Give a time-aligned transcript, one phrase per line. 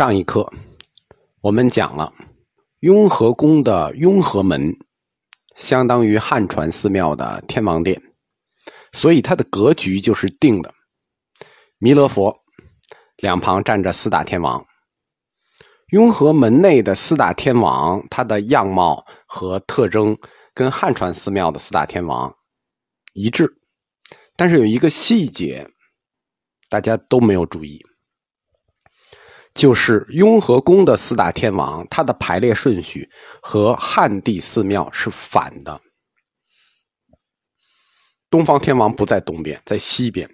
[0.00, 0.50] 上一课
[1.42, 2.10] 我们讲了
[2.78, 4.74] 雍和宫的雍和门，
[5.56, 8.00] 相当于汉传寺庙的天王殿，
[8.94, 10.72] 所以它的格局就是定的。
[11.76, 12.34] 弥勒佛
[13.18, 14.64] 两旁站着四大天王，
[15.90, 20.16] 雍和门内的四大天王，它的样貌和特征
[20.54, 22.34] 跟汉传寺庙的四大天王
[23.12, 23.54] 一致，
[24.34, 25.70] 但是有一个细节，
[26.70, 27.84] 大家都没有注意。
[29.54, 33.08] 就是雍和宫的四大天王，它的排列顺序
[33.42, 35.80] 和汉地寺庙是反的。
[38.30, 40.28] 东方天王不在东边，在西边；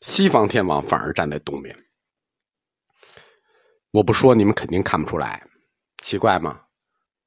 [0.00, 1.74] 西方天王反而站在东边。
[3.92, 5.42] 我不说，你们肯定看不出来，
[5.98, 6.60] 奇怪吗？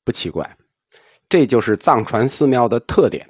[0.03, 0.57] 不奇怪，
[1.29, 3.25] 这就是藏传寺庙的特点。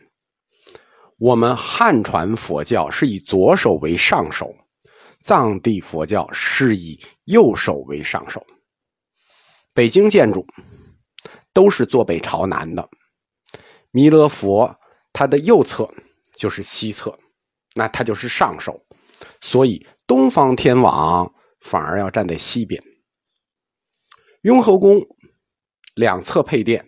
[1.19, 4.53] 我们汉传佛教是以左手为上手。
[5.23, 8.45] 藏地佛教是以右手为上手，
[9.73, 10.45] 北京建筑
[11.53, 12.89] 都是坐北朝南的。
[13.91, 14.77] 弥勒佛
[15.13, 15.89] 他的右侧
[16.35, 17.17] 就是西侧，
[17.73, 18.85] 那他就是上手，
[19.39, 22.83] 所以东方天王反而要站在西边。
[24.41, 24.99] 雍和宫
[25.95, 26.85] 两侧配殿，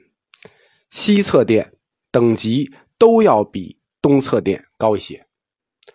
[0.89, 1.71] 西侧殿
[2.11, 5.24] 等级都要比东侧殿高一些。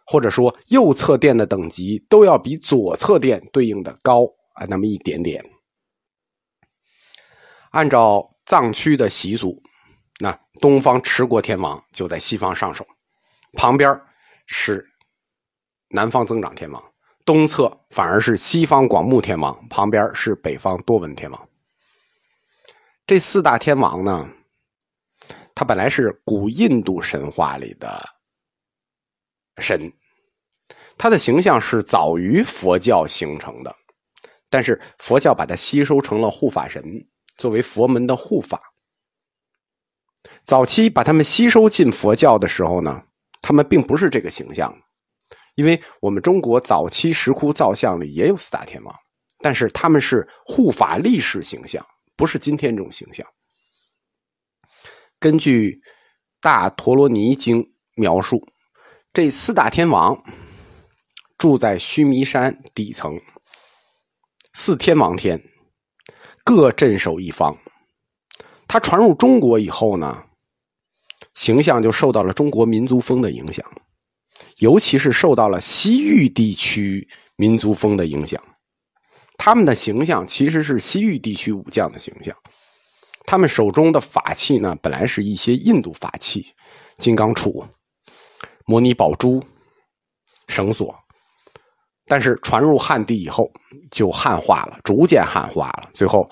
[0.04, 4.24] 或者说，右侧殿的等级都要比左侧殿对应的高
[4.54, 5.44] 啊，那么一点点。
[7.70, 9.62] 按照藏区的习俗，
[10.18, 12.84] 那东方持国天王就在西方上首，
[13.52, 14.00] 旁边
[14.46, 14.84] 是
[15.88, 16.82] 南方增长天王，
[17.24, 21.48] 东侧反而是西方广目天王，旁边是北方多闻天王。
[23.06, 24.28] 这四大天王呢，
[25.54, 28.04] 他本来是古印度神话里的
[29.60, 29.92] 神。
[30.96, 33.74] 他的形象是早于佛教形成的，
[34.48, 36.82] 但是佛教把它吸收成了护法神，
[37.36, 38.60] 作为佛门的护法。
[40.44, 43.02] 早期把他们吸收进佛教的时候呢，
[43.40, 44.76] 他们并不是这个形象，
[45.54, 48.94] 因为我们中国早期石窟造像里也有四大天王，
[49.40, 51.84] 但是他们是护法力士形象，
[52.16, 53.26] 不是今天这种形象。
[55.18, 55.70] 根据
[56.40, 57.62] 《大陀罗尼经》
[57.94, 58.46] 描述，
[59.12, 60.22] 这四大天王。
[61.36, 63.18] 住在须弥山底层，
[64.52, 65.42] 四天王天
[66.44, 67.56] 各镇守一方。
[68.68, 70.22] 他传入中国以后呢，
[71.32, 73.64] 形象就受到了中国民族风的影响，
[74.58, 78.38] 尤其是受到了西域地区民族风的影响。
[79.38, 82.36] 他们的形象其实是西域地区武将的形象，
[83.24, 86.54] 他们手中的法器呢，本来是一些印度法器，
[86.98, 87.66] 金刚杵、
[88.70, 89.42] 摩尼宝珠、
[90.46, 90.94] 绳索。
[92.06, 93.50] 但是传入汉地以后，
[93.90, 95.90] 就汉化了，逐渐汉化了。
[95.92, 96.30] 最后，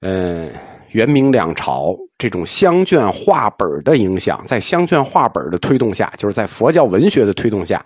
[0.00, 0.52] 嗯，
[0.90, 7.84] 元明两朝这种香卷画本的影响，在香卷画本的推动下，就是在佛教文学的推动下，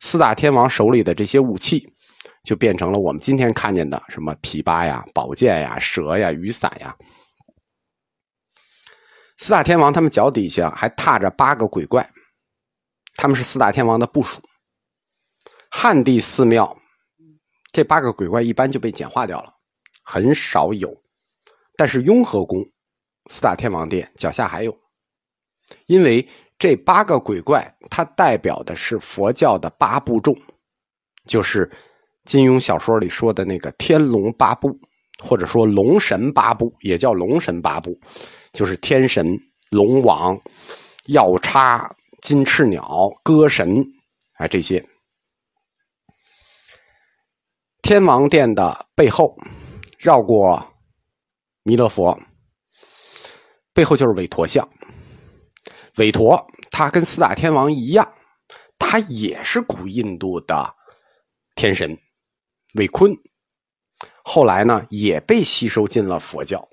[0.00, 1.86] 四大天王手里的这些武器，
[2.44, 6.96] 就变成了我们今天看见的什么琵琶呀、宝剑呀、蛇呀、雨伞呀。
[9.36, 12.06] 四大天王他们脚底下还踏着八个鬼怪，
[13.18, 14.40] 他们是四大天王的部属。
[15.68, 16.78] 汉地寺庙，
[17.72, 19.52] 这八个鬼怪一般就被简化掉了，
[20.04, 20.88] 很少有。
[21.76, 22.64] 但是雍和宫
[23.28, 24.74] 四大天王殿脚下还有，
[25.86, 26.26] 因为
[26.60, 30.36] 这八个鬼怪它代表的是佛教的八部众，
[31.26, 31.68] 就是
[32.24, 34.78] 金庸小说里说的那个天龙八部，
[35.20, 37.98] 或者说龙神八部，也叫龙神八部，
[38.52, 39.36] 就是天神、
[39.70, 40.40] 龙王、
[41.06, 43.84] 药叉、金翅鸟、歌神
[44.34, 44.86] 啊这些。
[47.82, 49.36] 天王殿的背后，
[49.98, 50.74] 绕过
[51.62, 52.18] 弥勒佛，
[53.72, 54.68] 背后就是韦陀像。
[55.96, 58.12] 韦陀他跟四大天王一样，
[58.78, 60.74] 他也是古印度的
[61.54, 61.98] 天神
[62.74, 63.12] 韦坤。
[64.22, 66.68] 后来呢，也被吸收进了佛教。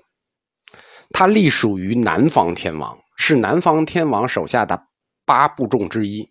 [1.10, 4.86] 他隶属于南方天王，是南方天王手下的
[5.26, 6.26] 八部众之一。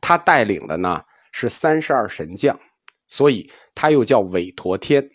[0.00, 2.58] 他带领的呢是三十二神将。
[3.08, 5.08] 所以他又叫韦陀天。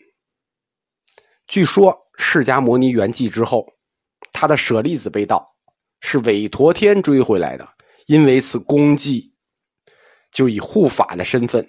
[1.46, 3.66] 据说释迦牟尼圆寂之后，
[4.32, 5.46] 他的舍利子被盗，
[6.00, 7.68] 是韦陀天追回来的。
[8.06, 9.30] 因为此功绩，
[10.30, 11.68] 就以护法的身份，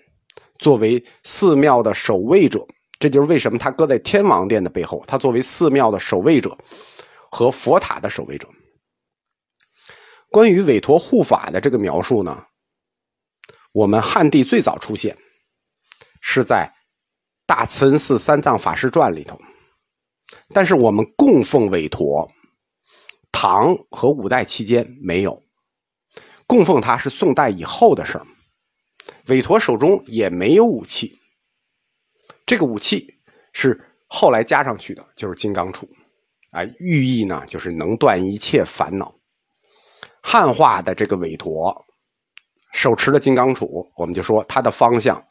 [0.59, 2.65] 作为寺庙的守卫者。
[2.99, 6.57] 这就是为什么他搁在天王殿的背后，他作为寺庙的守卫者
[7.29, 8.47] 和佛塔的守卫者。
[10.33, 12.43] 关于韦陀护法的这个描述呢，
[13.71, 15.15] 我们汉地最早出现。
[16.21, 16.73] 是在
[17.45, 19.39] 大慈恩寺三藏法师传里头，
[20.49, 22.27] 但是我们供奉韦陀，
[23.31, 25.39] 唐和五代期间没有，
[26.47, 28.25] 供奉他是宋代以后的事儿。
[29.27, 31.15] 韦陀手中也没有武器，
[32.43, 33.19] 这个武器
[33.51, 35.87] 是后来加上去的，就是金刚杵，
[36.49, 39.13] 啊，寓意呢就是能断一切烦恼。
[40.23, 41.85] 汉化的这个韦陀
[42.71, 45.23] 手持的金刚杵，我们就说它的方向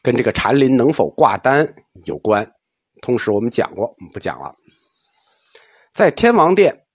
[0.00, 1.68] 跟这个禅林能否挂单
[2.04, 2.50] 有关。
[3.02, 4.54] 同时我们讲过，我们不讲了。
[5.92, 6.86] 在天王殿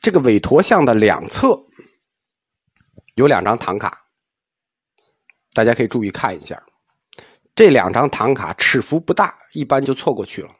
[0.00, 1.58] 这个韦陀像的两侧
[3.16, 4.06] 有两张唐卡。
[5.54, 6.62] 大家可以注意看一下，
[7.56, 10.50] 这两张唐卡尺幅不大，一般就错过去了。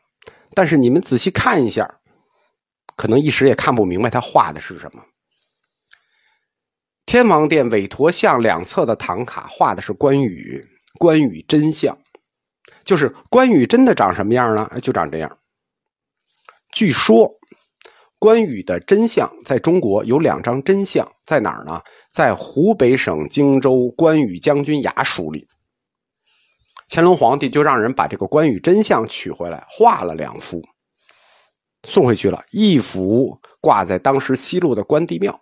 [0.55, 2.01] 但是你们仔细看一下，
[2.97, 5.03] 可能一时也看不明白他画的是什么。
[7.09, 10.63] 天王殿韦陀像两侧的唐卡画的是关羽，
[10.99, 11.97] 关羽真像，
[12.85, 14.71] 就是关羽真的长什么样呢？
[14.83, 15.39] 就长这样。
[16.71, 17.35] 据说。
[18.21, 21.81] 关羽的真相在中国有两张真相，在哪儿呢？
[22.13, 25.47] 在湖北省荆州关羽将军衙署里。
[26.89, 30.61] 乾隆皇帝就让人把这个关羽真相取回来，画了两幅，
[31.87, 32.45] 送回去了。
[32.51, 35.41] 一幅挂在当时西路的关帝庙，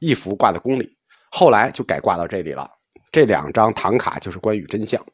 [0.00, 0.96] 一幅挂在宫里。
[1.30, 2.70] 后来就改挂到这里了。
[3.12, 5.04] 这两张唐卡就是关羽真相。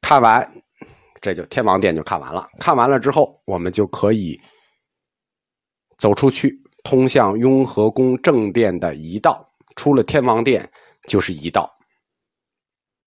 [0.00, 0.62] 看完，
[1.20, 2.48] 这就天王殿就看完了。
[2.58, 4.40] 看完了之后，我们就可以。
[5.98, 10.70] 走出去，通向雍和宫正殿的一道，出了天王殿
[11.08, 11.75] 就是一道。